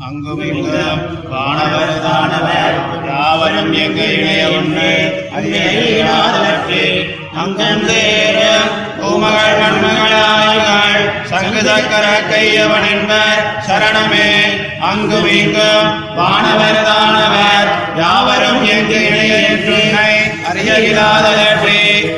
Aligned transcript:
அங்கும் 0.00 0.40
இங்கும் 0.40 1.00
வானவர்தானவர் 1.30 2.76
யாவரும் 3.06 3.72
எங்க 3.72 4.04
இணைய 4.04 4.48
ஒன்று 4.48 4.92
அங்கே 5.34 5.64
அங்கம் 7.34 7.84
சேரும் 7.88 8.70
பூமகள் 9.00 9.58
மண்மகளாய்கள் 9.60 11.04
சங்கு 11.22 11.62
கையவன் 12.30 12.88
என்பர் 12.90 13.42
சரணமே. 13.66 14.28
அங்கும் 14.80 15.28
இங்கும் 15.32 15.88
வானவர்தானவர் 16.16 17.70
யாவரும் 17.96 18.62
எங்கு 18.68 19.00
இணைய 19.06 19.34
என்று 19.48 19.78
அறிய 20.44 20.72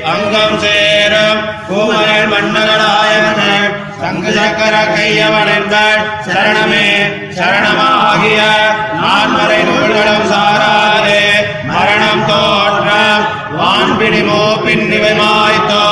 அங்கம் 0.04 0.58
சேரும் 0.60 1.40
பூமகள் 1.68 2.28
மண்மகளாயவர்கள் 2.28 3.68
சங்கு 4.02 4.30
சக்கர 4.36 4.74
கையவன் 4.92 5.50
என்பர் 5.56 6.00
சரணமே 6.26 6.86
சரணமாகிய 7.36 8.40
நான்மறை 9.02 9.58
நூல்களும் 9.68 10.26
சாராதே. 10.32 11.20
மரணம் 11.70 12.24
தோற்றம் 12.30 13.24
வான்பிடிமோ 13.58 14.43
பின்னிவை 14.64 15.12
மாய்த்தோ 15.20 15.84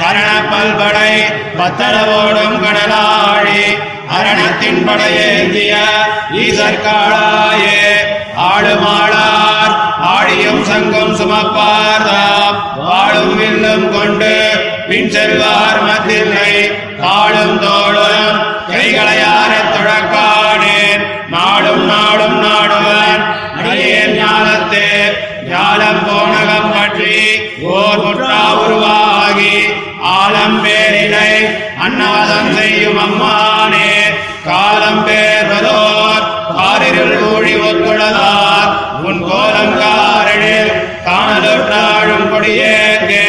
கரண 0.00 0.28
பல்படை 0.50 1.12
பத்தளவோடும் 1.58 2.58
கடலாழி. 2.64 3.64
அரணத்தின் 4.18 4.82
படையேந்திய 4.86 5.74
ஈசற்காளாயே 6.44 7.78
ஆளுமாளார் 8.50 9.55
ஆழியும் 10.00 10.64
சங்கம் 10.64 11.16
சுமப்பாராம் 11.16 12.58
வாழும் 12.76 13.36
வில்லும் 13.36 13.90
கொண்டு 13.90 14.32
பின் 14.88 15.10
செல்வார் 15.10 15.82
மத்தில்லை 15.82 16.52
காலும் 17.00 17.58
தோளும் 17.58 18.38
கைகளையார 18.68 19.52
துழக்கானேன். 19.72 21.02
நாடும் 21.28 21.84
நாடும் 21.86 22.38
நாடுவன் 22.42 23.22
அடியேன் 23.58 24.16
ஞானத்தே. 24.18 24.88
ஞானம் 25.48 26.02
போனகம் 26.06 26.72
பற்றி 26.72 27.16
ஓர் 27.62 27.98
முற்றா 27.98 28.42
உருவாகி 28.56 29.54
ஆலம் 30.00 30.64
பேரினை 30.64 31.30
அன்னாதம் 31.80 32.58
செய்யும் 32.58 32.98
அம்மானே. 32.98 33.90
காலம் 34.44 35.04
பேர்வதோர் 35.04 36.26
காரிருள் 36.56 37.16
ஊழி 37.22 37.54
ஒத்துழதார் 37.60 38.45
கோலம் 39.22 39.76
காரணில் 39.80 40.72
காணலுற்றாழும் 41.06 42.28
கொடியேற்கே 42.32 43.26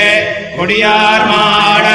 கொடியார் 0.58 1.26
மாட 1.32 1.88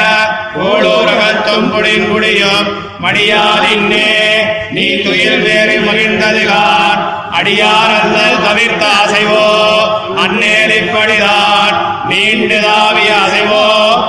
கோளூரகத்தும் 0.56 1.68
பொடின் 1.72 2.08
குடியும் 2.10 2.68
மடியாதின்னே 3.04 4.08
நீ 4.74 4.86
துயில் 5.04 5.42
வேறு 5.44 5.76
மகிழ்ந்ததுகான் 5.86 7.00
அடியார் 7.38 7.94
அல்லல் 7.96 8.42
தவிர்த்த 8.44 8.84
அசைவோ 8.98 9.46
அன்னேல் 10.22 10.74
இப்படிதான் 10.78 11.76
நீண்டு 12.10 12.58
தாவிய 12.64 13.12
அசைவோ 13.20 13.62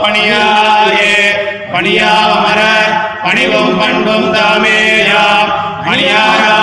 பணியாயே 0.04 1.14
பணியாவமர 1.73 2.59
பணிவும் 3.23 3.76
பண்பும் 3.80 4.30
தாமேயாம் 4.36 5.52
பணியாரா 5.86 6.54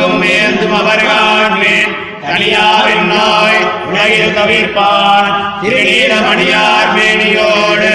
சங்கும் 0.00 0.22
ஏந்தும் 0.22 0.74
அவர்காண்மேன் 0.80 1.92
தனியாரின் 2.22 3.08
நோய் 3.12 3.58
உலகில் 3.88 4.36
தவிர்ப்பான். 4.36 5.28
திருநீல 5.62 6.12
மணியார் 6.26 6.92
மேனியோடு 6.96 7.92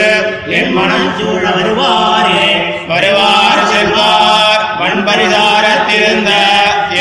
என் 0.47 0.73
மனம் 0.73 1.09
சூழ 1.17 1.43
வருவாரே. 1.49 2.45
வருவார் 2.87 3.63
செல்வார் 3.71 4.61
வன்பரிதாரத்திருந்த 4.79 6.31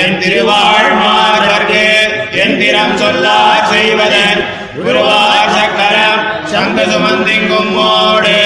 என் 0.02 0.18
திருவாழ் 0.18 0.90
எந்திரம் 2.44 2.96
சொல்லார் 2.96 3.68
செய்வதன் 3.72 4.40
குருவார் 4.76 5.52
சக்கரம் 5.56 6.22
சங்கு 6.44 6.86
சுமந்திங்கும் 6.92 7.72
மோடு. 7.78 8.43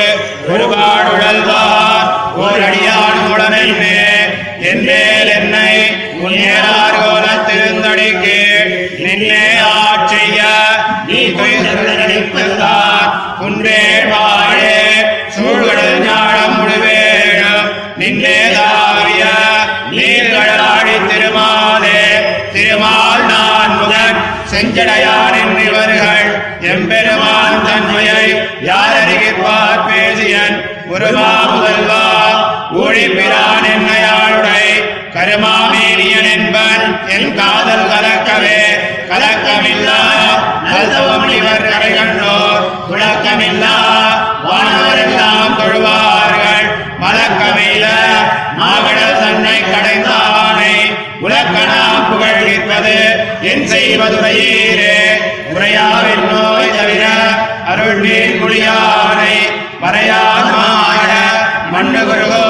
செஞ்சடையார் 24.58 25.34
என்றிவர்கள் 25.34 26.30
எம்பெருமான் 26.60 27.64
தன்மையை 27.64 28.28
யார் 28.60 28.88
யாரறிவிப்பார் 28.88 29.86
பேசியன்? 29.86 30.56
உருவா 30.88 31.42
முதல்வா 31.50 32.04
ஊழிப்பிரான் 32.72 33.66
என்னையாளுடை. 33.74 34.64
கருமாமேனியன் 35.14 36.30
என்பன் 36.30 36.98
என் 37.08 37.34
காதல் 37.34 37.88
கலக்கவே. 37.88 38.60
கலக்கமில்லா 39.08 40.00
நல்லவம் 40.64 41.28
இவர் 41.28 41.68
கரை 41.70 41.94
கண்டோர் 41.94 42.90
துளக்கமில்லா 42.90 43.87
என் 54.08 55.24
உரையாவின் 55.52 56.24
நோய் 56.28 56.74
தவிர 56.76 57.04
அருள் 57.64 58.00
நீர் 58.00 58.38
குளியானை 58.40 59.34
மண்ணு 61.72 62.02
குருகோ 62.04 62.47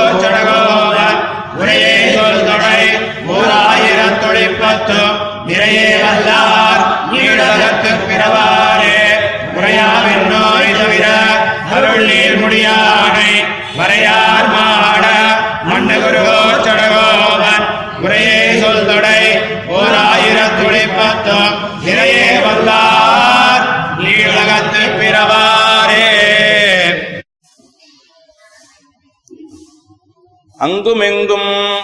அங்குமெங்கும் 30.60 31.76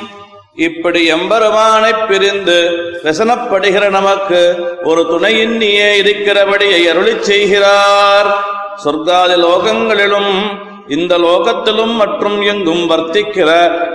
இப்படி 0.55 1.13
எம்பெருமானைப் 1.13 2.09
பிரிந்து 2.09 2.71
விசனப்படுகிற 3.03 3.91
நமக்கு 3.91 4.69
ஒரு 4.85 5.03
துணையின்னியே 5.03 5.95
இருக்கிறபடியை 5.95 6.87
அருளிச் 6.87 7.21
செய்கிறார். 7.21 8.45
சொர்க்காதி 8.85 9.37
லோகங்களிலும் 9.37 10.63
இந்த 10.89 11.19
லோகத்திலும் 11.19 11.95
மற்றும் 11.95 12.43
எங்கும் 12.43 12.91
வர்த்திக்கிற 12.91 13.51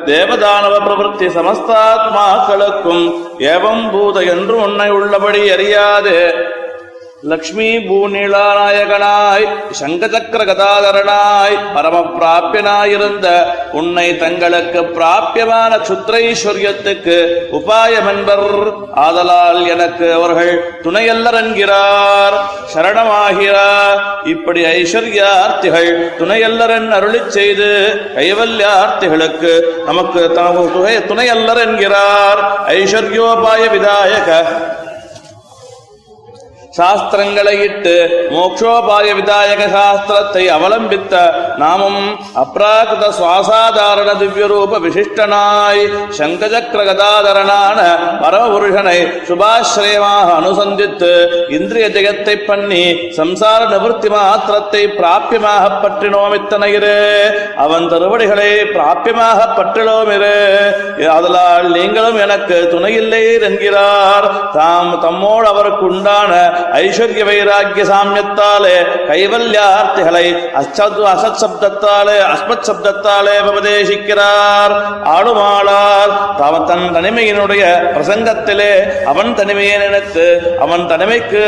தேவதானவ 0.06 0.80
பிரவருத்தி 0.80 1.28
சமஸ்தாத்மாக்களுக்கும் 1.28 3.14
ஏவம் 3.40 3.92
பூத 3.92 4.22
என்று 4.22 4.56
உன்னை 4.56 4.90
உள்ளபடி 4.90 5.50
அறியாது. 5.50 6.34
லக்ஷ்மி 7.24 7.78
பூநிலாநாயகனாய் 7.78 9.46
சங்கசக்கர 9.80 10.46
கதாதரனாய் 10.46 11.74
பரம 11.74 12.00
பிராபியனாயிருந்த 12.20 13.28
உன்னை 13.72 14.18
தங்களுக்கு 14.18 14.82
பிராபியமான 14.82 15.78
சுத்ரைஸ்வரியத்துக்கு 15.78 17.18
உபாயம் 17.52 18.10
என்பர் 18.10 18.46
ஆதலால் 18.96 19.68
எனக்கு 19.68 20.14
அவர்கள் 20.14 20.52
துணையல்லர் 20.84 21.34
என்கிறார் 21.34 22.38
சரணமாகிறார் 22.74 24.00
இப்படி 24.26 24.64
ஐஸ்வர்யார்த்திகள் 24.66 25.92
துணையல்லரன் 26.20 26.90
அருளிச் 26.92 27.28
செய்து 27.28 27.70
கைவல்யார்த்திகளுக்கு 28.16 29.54
நமக்கு 29.86 30.32
தமது 30.32 30.70
துணை- 30.70 31.06
துணையல்லர் 31.08 31.68
என்கிறார் 31.68 32.42
ஐஸ்வர்யோபாய 32.68 33.70
விதாயக. 33.70 34.30
சாஸ்திரங்களை 36.78 37.54
இட்டு 37.68 37.94
மோக்ஷோபாய 38.34 39.08
விதாயக 39.20 39.64
சாஸ்திரத்தை 39.76 40.44
அவலம்பித்த 40.56 41.14
நாமும் 41.62 42.02
அப்ராகிருத 42.42 43.06
சுவாசாதாரண 43.20 44.10
திவ்யரூப 44.22 44.80
விசிஷ்டனாய் 44.86 45.84
சங்கசக்கர 46.18 46.82
கதாதரனான 46.90 47.80
பரமபுருஷனை 48.24 48.98
சுபாசிரயமாக 49.30 50.28
அனுசந்தித்து 50.40 51.12
இந்திரிய 51.58 51.88
ஜெகத்தை 51.98 52.36
பண்ணி 52.50 52.84
சம்சார 53.20 53.60
நிவர்த்தி 53.74 54.12
மாத்திரத்தை 54.16 54.84
பிராபியமாக 55.00 55.66
பற்றினோம் 55.86 56.36
இத்தனையிரு. 56.40 56.96
அவன் 57.66 57.88
தருவடிகளை 57.94 58.52
பிராபியமாக 58.76 59.40
பற்றினோமிரு 59.58 60.36
அதலால் 61.18 61.68
நீங்களும் 61.78 62.22
எனக்கு 62.26 62.58
துணையில்லை 62.76 63.24
என்கிறார். 63.50 64.30
தாம் 64.58 64.94
தம்மோடு 65.06 65.48
அவருக்கு 65.54 65.86
உண்டான 65.92 66.32
ஐஸ்வர்ய 66.78 67.24
வைராக்கிய 67.26 67.86
சாமியத்தாலே 67.86 68.76
கைவல்யார்த்திகளை 69.08 70.26
அச்சத் 70.54 71.00
அசத் 71.06 71.40
சப்தத்தாலே 71.42 72.18
அஸ்மத் 72.28 72.68
சப்தத்தாலே 72.70 73.36
உபதேசிக்கிறார் 73.44 74.76
ஆளுமாளார் 75.08 76.14
தவ 76.40 76.64
தன் 76.66 76.88
தனிமையினுடைய 76.94 77.64
பிரசங்கத்திலே 77.94 78.72
அவன் 79.06 79.34
தனிமையை 79.34 79.78
நினைத்து 79.78 80.28
அவன் 80.60 80.86
தனிமைக்கு 80.88 81.44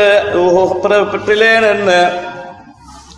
பெற்றிலேன் 1.12 1.64
நின்று 1.64 2.00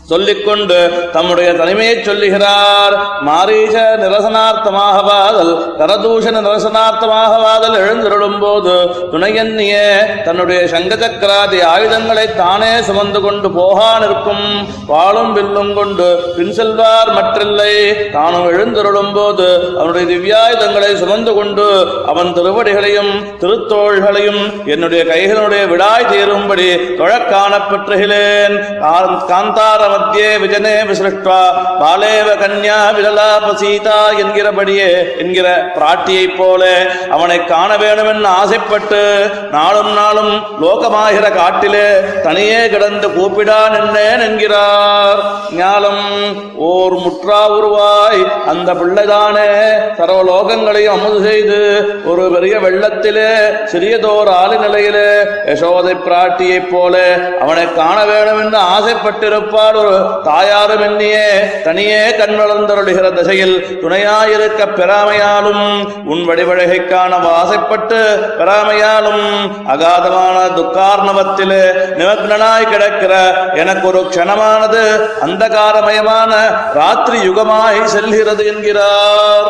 சொல்லிக்கொண்டு 0.05 1.11
தம்முடைய 1.13 1.55
தனிமையை 1.55 2.03
சொல்லுகிறார். 2.03 2.95
மாரீச 3.21 3.97
நிரசனார்த்தமாகவாதல் 3.97 5.53
கரதூஷண 5.79 6.41
நிரசனார்த்தமாக 6.41 7.41
வாதல் 7.43 7.77
எழுந்திருடும் 7.77 8.41
போது 8.41 8.71
துணையன்னியே 9.13 10.23
தன்னுடைய 10.23 10.61
சங்கச்சக்கராதி 10.65 11.63
ஆயுதங்களை 11.63 12.35
தானே 12.35 12.83
சுமந்து 12.83 13.21
கொண்டு 13.21 13.49
போகா 13.49 13.99
நிற்கும். 13.99 14.69
வாளும் 14.87 15.33
வில்லும் 15.33 15.75
கொண்டு 15.75 16.35
பின் 16.37 16.53
செல்வார் 16.53 17.15
மற்றில்லை. 17.15 18.11
தானும் 18.11 18.49
எழுந்திருடும் 18.49 19.15
போது 19.15 19.73
அவனுடைய 19.79 20.07
திவ்யாயுதங்களை 20.07 20.95
சுமந்து 20.95 21.35
கொண்டு 21.35 21.89
அவன் 22.07 22.33
திருவடிகளையும் 22.35 23.13
திருத்தோள்களையும் 23.41 24.67
என்னுடைய 24.67 25.05
கைகளுடைய 25.05 25.69
விடாய் 25.69 26.07
தீரும்படி 26.11 26.97
தொழக் 26.97 27.31
காணப்பெற்றுகிறேன். 27.31 28.57
காந்தாரம் 29.29 29.93
மத்தியே 29.95 30.31
விஜனே 30.43 30.75
விசிருஷ்டா 30.89 31.39
பாலேவ 31.81 32.29
கன்யா 32.43 32.79
விரலாப 32.97 33.53
சீதா 33.55 33.99
என்கிறபடியே 34.23 34.89
என்கிற 35.19 35.47
பிராட்டியைப் 35.77 36.37
போல 36.37 36.63
அவனை 37.11 37.39
காண 37.45 37.71
வேண்டுமென்று 37.77 38.29
ஆசைப்பட்டு 38.35 39.03
நாளும் 39.53 39.93
நாளும் 39.93 40.33
லோகமாகிற 40.63 41.27
காட்டிலே 41.35 41.87
தனியே 42.23 42.61
கிடந்து 42.69 43.09
கூப்பிடா 43.09 43.59
நின்றேன் 43.75 44.21
என்கிறார். 44.21 45.21
ஞாலம் 45.57 46.03
ஓர் 46.69 46.95
முற்றா 47.05 47.41
உருவாய். 47.57 48.23
அந்த 48.47 48.71
பிள்ளைதானே 48.75 49.49
சர்வலோகங்களையும் 49.99 50.95
அமுது 50.97 51.21
செய்து 51.29 51.59
ஒரு 52.07 52.25
பெரிய 52.35 52.55
வெள்ளத்திலே 52.59 53.29
சிறியதோர் 53.73 54.31
ஆளி 54.35 54.57
நிலையிலே 54.57 55.09
யசோதை 55.49 55.95
பிராட்டியைப் 56.07 56.71
போல 56.73 56.95
அவனை 57.41 57.67
காண 57.73 57.99
வேண்டும் 58.05 58.41
என்று 58.45 58.59
ஆசைப்பட்டிருப்பார் 58.75 59.79
தாயாரும் 60.25 60.85
என்னையே 60.89 61.27
தனியே 61.65 62.03
கண் 62.17 62.37
வளர்ந்தருளுகிற 62.41 63.09
திசையில் 63.13 63.57
துணையாயிருக்க 63.83 64.61
பெறாமையாலும் 64.79 65.65
உன் 66.05 66.25
வடிவழகை 66.29 66.79
காண 66.87 67.13
பெறாமையாலும் 68.39 69.25
அகாதமான 69.75 70.37
துக்கார்ணவத்தில் 70.57 71.59
நிமக்னனாய் 71.99 72.71
கிடக்கிற 72.73 73.15
எனக்கு 73.55 73.87
ஒரு 73.89 74.03
க்ஷணமானது 74.09 74.83
அந்தகாரமயமான 75.27 76.33
ராத்திரி 76.81 77.21
யுகமாய் 77.29 77.85
செல்கிறது 77.95 78.45
என்கிறார். 78.53 79.49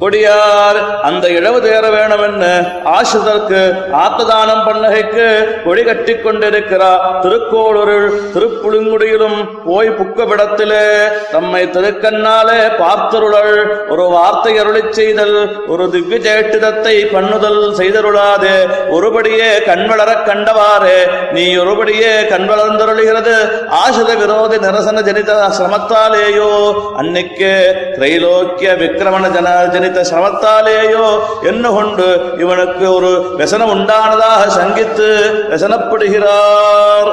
கொடியார் 0.00 0.78
அந்த 1.08 1.26
இழவு 1.36 1.58
தேர 1.64 1.84
வேணும் 1.92 2.22
என்று 2.24 2.50
ஆசிரியருக்கு 2.94 3.60
ஆத்ததானம் 4.00 4.64
பண்ணகைக்கு 4.66 5.28
கொடி 5.66 5.82
கட்டி 5.84 6.14
கொண்டிருக்கிறார் 6.16 7.04
திருக்கோளூரில் 7.22 8.08
திருப்புழுங்குடியிலும் 8.34 9.38
போய் 9.66 9.90
புக்கவிடத்திலே 9.98 10.82
தம்மை 11.30 11.62
திருக்கண்ணாலே 11.76 12.58
பார்த்தருளல். 12.82 13.56
ஒரு 13.92 14.04
வார்த்தை 14.16 14.52
அருளி 14.62 14.82
செய்தல் 14.98 15.38
ஒரு 15.72 15.86
திவ்ய 15.94 16.18
சேட்டிதத்தை 16.26 16.94
பண்ணுதல் 17.14 17.62
செய்தருளாது. 17.80 18.52
ஒருபடியே 18.98 19.48
கண்வளர 19.70 20.10
கண்டவாறு. 20.28 20.98
நீ 21.38 21.46
ஒருபடியே 21.62 22.12
கண்வளர்ந்தருளுகிறது 22.34 23.34
ஆசிர 23.80 24.10
விரோதி 24.24 24.60
நிரசன 24.66 25.06
ஜனித 25.08 25.40
சிரமத்தாலேயோ 25.56 26.52
அன்னைக்கு 27.00 27.52
திரைலோக்கிய 27.96 28.78
விக்கிரமண 28.84 29.24
ஜன 29.38 29.44
தரித்த 29.88 30.08
சிரமத்தாலேயோ 30.10 31.04
என்ன 31.42 31.64
கொண்டு 31.70 32.06
இவனுக்கு 32.38 32.86
ஒரு 32.94 33.10
வசனம் 33.36 33.72
உண்டானதாக 33.74 34.42
ശങ്കിത്ത് 34.56 35.08
വ്യസനപ്പെടുகிறாർ 35.48 37.06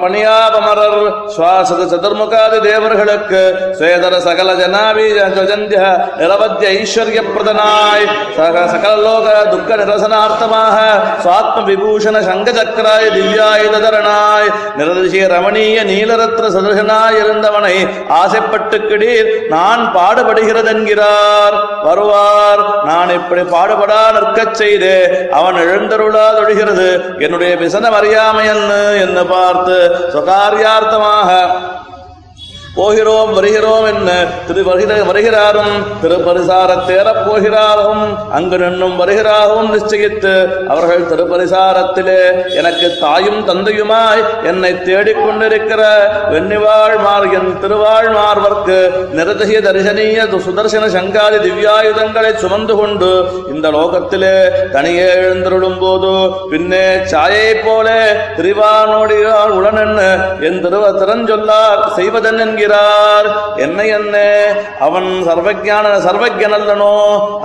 பணியாபமரர் 0.00 0.96
சுவாசத 1.34 1.82
சதுர்முகாதி 1.90 2.58
தேவர்களுக்கு 2.60 3.42
ஸ்வேதர 3.78 4.14
சகல 4.18 4.54
ஜனாவி 4.60 5.04
நிரவத்திய 6.20 6.70
ஐஸ்வர்ய 6.78 7.20
பிரதனாய் 7.34 8.06
சக 8.36 8.64
சகல 8.72 8.94
லோக 8.96 9.26
துக்க 9.50 9.76
நிரசனார்த்தமாக 9.76 10.78
சுவாத்ம 11.24 11.62
விபூஷண 11.68 12.20
சங்க 12.20 12.48
சக்கராய 12.50 13.04
திவ்யாயுதரனாய் 13.16 14.50
நிரதிசிய 14.78 15.28
ரமணீய 15.34 15.84
நீலரத்ன 15.92 16.50
சதுர்கனாய் 16.56 17.20
இருந்தவனை 17.22 17.76
ஆசைப்பட்டு 18.08 18.78
கிடீர் 18.78 19.30
நான் 19.48 19.84
பாடுபடுகிறதென்கிறார். 19.96 21.56
வருவார். 21.82 22.84
நான் 22.84 23.10
இப்படி 23.10 23.42
பாடுபடா 23.42 24.02
நிற்கச் 24.18 24.54
செய்து. 24.54 24.92
அவன் 25.32 25.54
எழுந்தருளாதொழுகிறது. 25.54 26.88
என்னுடைய 27.20 27.56
விசனம் 27.56 27.96
அறியாமையன்னு 28.00 28.79
என்று 28.98 29.24
பார்த்து 29.26 29.76
சுகாரியார்த்தமாக 30.12 31.30
போகிறோம் 32.74 33.32
வருகிறோம் 33.32 33.86
என்ன? 33.86 34.10
திரு 34.46 34.62
வருகிற 34.62 34.92
வருகிறாரும். 35.04 35.72
திருப்பரிசார 36.02 36.70
தேரப் 36.88 37.22
போகிறாரும். 37.28 38.04
அங்கு 38.32 38.58
நின்னும் 38.58 38.96
வருகிறாரும் 38.96 39.68
நிச்சயித்து 39.74 40.34
அவர்கள் 40.68 41.08
திருப்பரிசாரத்திலே 41.10 42.20
எனக்கு 42.60 42.88
தாயும் 43.00 43.40
தந்தையுமாய் 43.48 44.22
என்னை 44.50 44.72
தேடிக்கொண்டிருக்கிற 44.88 45.80
வெண்ணிவாழ் 46.32 46.96
மார் 46.98 47.26
என் 47.32 47.58
திருவாழ் 47.60 48.10
மார்வர்க்கு 48.18 48.78
தரிசனீய 49.66 50.20
சுதர்சன 50.46 50.84
சங்காதி 50.96 51.38
திவ்யாயுதங்களை 51.46 52.32
சுமந்து 52.36 52.74
கொண்டு 52.74 53.10
இந்த 53.54 53.66
லோகத்திலே 53.70 54.36
தனியே 54.72 55.08
எழுந்தருளும் 55.24 55.78
போது 55.78 56.12
பின்னே 56.50 56.86
சாயை 57.04 57.50
போலே 57.66 58.00
திரிவானோடியால் 58.38 59.56
உடனென்னு 59.58 60.08
என் 60.48 60.62
திருவ 60.64 60.84
திறஞ்சொல்லார் 61.00 61.82
செய்வதன் 61.96 62.58
என்கிறார் 62.62 63.28
என்ன 63.56 63.84
என்ன? 63.90 64.16
அவன் 64.78 65.08
சர்வஜான 65.28 65.86
சர்வஜனல்லனோ 66.04 66.94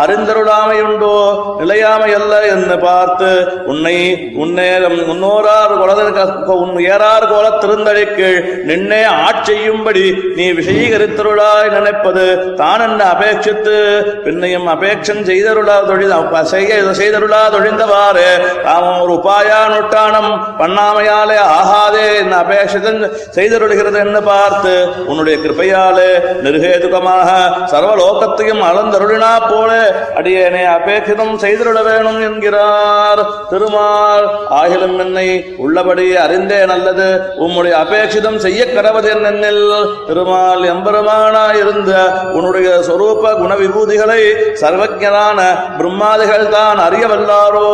அறிந்தருளாமையுண்டோ 0.03 1.13
நிலையாமை 1.59 2.09
அல்ல 2.13 2.33
என்று 2.47 2.75
பார்த்து 2.79 3.29
உன்னை 3.65 3.95
உன்னேரம் 4.37 4.97
முன்னோரார் 5.07 5.75
குலதற்கு 5.77 6.23
உன் 6.63 6.75
ஏறார் 6.87 7.27
கோல 7.27 7.45
திருந்தழைக்கு 7.57 8.29
நின்னே 8.69 9.01
ஆட்சியும்படி 9.21 10.05
நீ 10.35 10.45
விஷயீகரித்தருளாய் 10.51 11.69
நினைப்பது 11.69 12.25
தான் 12.55 12.83
என்ன 12.87 13.01
அபேட்சித்து? 13.13 13.77
பின்னையும் 14.25 14.67
அபேட்சம் 14.67 15.23
செய்தருளா 15.29 15.77
தொழில் 15.87 16.13
செய்ய 16.45 16.71
செய்தருளா 16.99 17.41
தொழிந்தவாறு. 17.51 18.27
தாமும் 18.65 19.01
ஒரு 19.01 19.13
உபாயா 19.17 19.59
நுட்டானம் 19.71 20.29
பண்ணாமையாலே 20.59 21.37
ஆகாதே 21.57 22.05
என்ன 22.21 22.33
அபேட்சிதன் 22.43 23.01
செய்தருளுகிறது 23.35 23.97
என்று 24.05 24.21
பார்த்து 24.23 24.73
உன்னுடைய 25.07 25.35
கிருபையாலே 25.37 26.09
நிருகேதுகமாக 26.45 27.29
சர்வலோகத்தையும் 27.71 28.63
அளந்தருளினா 28.69 29.31
போல 29.45 29.71
அடியேனே 30.19 30.63
அபேட்சிதம் 30.75 31.35
செய்திருட 31.43 31.79
வேணும் 31.83 32.19
என்கிறார். 32.21 33.21
திருமால் 33.49 34.25
ஆகிலும் 34.59 34.97
என்னை 34.99 35.27
உள்ளபடி 35.57 36.05
அறிந்தே 36.23 36.59
நல்லது 36.65 37.07
உம்முடைய 37.45 37.73
அபேட்சிதம் 37.83 38.39
செய்ய 38.45 38.61
கடவது 38.67 39.07
என்னென்னில் 39.15 39.63
திருமால் 40.07 40.63
எம்பெருமானா 40.73 41.45
இருந்த 41.61 41.91
உன்னுடைய 42.37 42.69
சொரூப 42.87 43.33
குண 43.41 43.53
விபூதிகளை 43.55 44.21
சர்வஜனான 44.61 45.39
பிரம்மாதிகள் 45.77 46.47
தான் 46.49 46.79
அறியவல்லாரோ? 46.85 47.67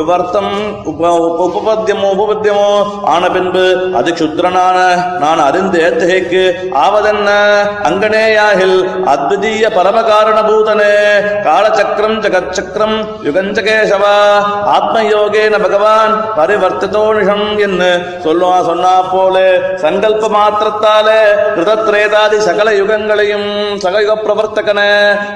இவ்வர்த்தம் 0.00 0.52
உப 0.90 1.02
உபபத்தியமோ 1.48 2.08
உபபத்தியமோ 2.16 2.70
ஆன 3.12 3.22
பின்பு 3.28 3.64
அது 3.98 4.10
சுத்திரனான 4.20 4.76
நான் 5.22 5.42
அறிந்து 5.46 5.78
ஏத்தகைக்கு 5.86 6.42
ஆவதென்ன? 6.84 7.30
அங்கனேயாகில் 7.88 8.78
அத்விதீய 9.12 9.64
பரமகாரணபூதனே. 9.76 10.94
காலச்சக்கரம் 11.46 12.16
ஜகச்சக்கரம் 12.24 12.96
யுகஞ்சகேசவா. 13.26 14.16
ஆத்மயோகேன 14.76 15.60
பகவான் 15.64 16.14
பரிவர்த்திதோனிஷம் 16.38 17.46
என்று 17.66 17.90
சொல்லுவா 18.24 18.58
சொன்னா 18.70 18.94
போல. 19.12 19.36
சங்கல்ப 19.84 20.30
மாத்திரத்தாலே 20.36 21.20
கிருதத்ரேதாதி 21.56 22.40
சகல 22.48 22.68
யுகங்களையும் 22.80 23.48
சகயுக 23.84 24.18
பிரவர்த்தகன. 24.24 24.80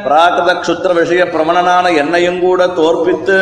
பிராகிருத 0.06 0.50
க்ஷுத்திர 0.62 0.90
விஷய 1.00 1.22
பிரமணனான 1.34 1.94
என்னையும் 2.02 2.40
கூட 2.46 2.60
தோற்பித்து 2.78 3.38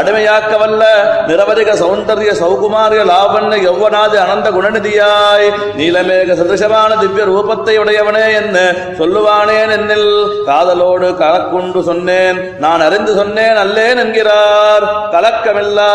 அடிமையாக்க 0.00 0.52
வல்ல 0.62 0.82
நிரவதிக 1.30 1.70
சௌந்தரிய 1.82 2.30
சௌகுமாரிய 2.42 3.02
லாவண்ய 3.12 3.58
யௌவனாதி 3.68 4.16
அனந்த 4.24 4.48
குணநிதியாய் 4.56 5.48
நீலமேக 5.78 6.28
சதிருஷமான 6.40 6.90
திவ்ய 7.02 7.24
ரூப 7.30 7.41
ரூபத்தை 7.42 7.78
உடையவனே 7.78 8.34
என்று 8.34 8.72
சொல்லுவானேன் 8.98 9.70
என்னில். 9.70 10.10
காதலோடு 10.46 11.08
கலக்குண்டு 11.16 11.82
சொன்னேன். 11.82 12.58
நான் 12.58 12.80
அறிந்து 12.80 13.14
சொன்னேன் 13.14 13.56
அல்லேன் 13.56 13.96
என்கிறார். 13.96 14.84
கலக்கமில்லா. 15.10 15.90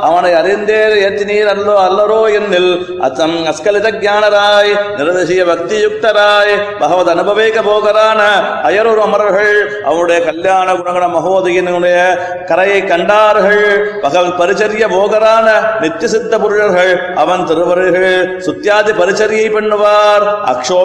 அவனை 0.00 0.32
அறிந்தே 0.32 0.78
ஏற்றினீர் 1.08 1.48
அல்லோ 1.48 1.74
அல்லரோ 1.88 2.20
என்னில். 2.38 3.00
அச்சம் 3.00 3.46
அஸ்கலித 3.46 3.88
ஞானராய் 4.00 4.72
நிரதிசிய 4.96 5.46
பக்தி 5.46 5.84
யுக்தராய் 5.84 6.54
பகவத் 6.78 7.08
அனுபவிக்க 7.08 7.60
போகரான 7.60 8.20
அயரூர் 8.62 9.02
அமரர்கள் 9.02 9.82
அவருடைய 9.84 10.24
கல்யாண 10.24 10.72
குணகண 10.72 11.06
மகோதயினுடைய 11.06 11.98
கரையை 12.46 12.84
கண்டார்கள். 12.84 13.90
பகவத் 14.00 14.40
பரிச்சரிய 14.40 14.88
போகரான 14.88 15.48
நித்திய 15.80 16.08
சித்த 16.08 16.38
புருஷர்கள் 16.38 17.14
அவன் 17.14 17.46
திருவருகள் 17.46 18.38
சுத்தியாதி 18.40 18.92
பரிச்சரியை 18.98 19.48
பண்ணுவார். 19.50 20.26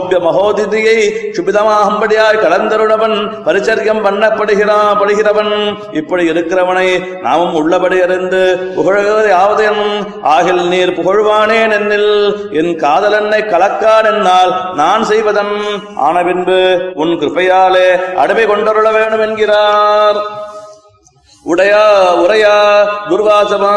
சௌபிய 0.06 0.20
மகோதிதியை 0.26 0.98
சுபிதமாகும்படியாய் 1.36 2.42
கலந்தருணவன் 2.44 3.16
பரிச்சரியம் 3.46 4.02
பண்ணப்படுகிறான் 4.06 4.98
படுகிறவன். 5.02 5.54
இப்படி 6.00 6.24
இருக்கிறவனை 6.32 6.88
நாமும் 7.26 7.56
உள்ளபடி 7.60 7.98
அறிந்து 8.06 8.42
புகழ்கிறது 8.78 9.30
யாவதென் 9.36 9.84
ஆகில் 10.36 10.64
நீர் 10.74 10.96
புகழ்வானேன் 11.00 11.76
என்னில் 11.80 12.12
என் 12.60 12.74
காதலன்னை 12.84 13.42
கலக்கான் 13.54 14.10
என்னால் 14.12 14.54
நான் 14.82 15.06
செய்வதன். 15.12 15.56
ஆன 16.08 16.24
பின்பு 16.30 16.60
உன் 17.04 17.16
கிருபையாலே 17.22 17.88
அடிமை 18.24 18.48
கொண்டருள 18.52 18.90
வேண்டும் 18.98 19.26
என்கிறார் 19.28 20.20
உடையா 21.46 21.82
உரையா 22.22 22.54
துர்வாசமா 23.10 23.74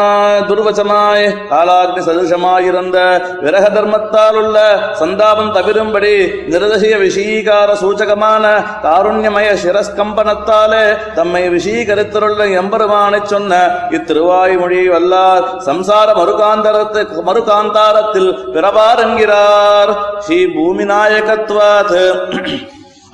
துர்வசமாய் 0.47 1.25
காலாக்னி 1.49 2.01
சதுஷமாயிருந்த 2.07 2.97
விரக 3.43 3.65
தர்மத்தால் 3.69 4.37
உள்ள 4.41 4.57
சந்தாபம் 4.99 5.51
தவிரும்படி 5.53 6.13
நிரதசிய 6.47 6.95
விஷீகார 7.03 7.75
சூச்சகமான 7.81 8.45
காருண்யமய 8.85 9.51
சிரஸ்கம்பனத்தாலே 9.63 10.81
தம்மை 11.15 11.43
விஷீகரித்தருள்ள 11.49 12.49
எம்பெருமானை 12.61 13.21
சொன்ன 13.25 13.61
இத்திருவாய் 13.91 14.57
மொழி 14.57 14.81
வல்லார் 14.89 15.47
சம்சார 15.67 16.17
மறுகாந்தரத்து 16.19 17.03
மறுகாந்தாரத்தில் 17.29 18.31
பிறவார் 18.55 19.03
என்கிறார் 19.05 19.93
ஸ்ரீ 20.25 20.41
பூமி 20.55 20.87
நாயகத்வாத் 20.91 21.95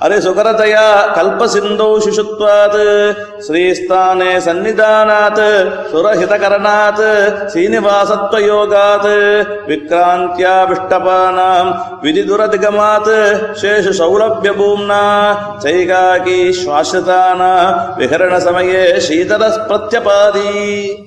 सुकरतया 0.01 0.85
कल्पसिन्धौ 1.15 1.89
शिशुत्वात् 2.03 2.77
श्रीस्थाने 3.45 4.29
सन्निधानात् 4.41 5.41
सुरहितकरणात् 5.91 7.01
श्रीनिवासत्वयोगात् 7.51 9.05
विक्रान्त्याविष्टपानाम् 9.69 11.71
विधिदुरधिगमात् 12.05 13.11
शेषसौलभ्यभूम्ना 13.61 15.03
चैकाकी 15.63 16.39
श्वासताना 16.63 17.53
विहरणसमये 17.99 18.83
शीतलः 19.07 19.55
प्रत्यपादी 19.67 21.04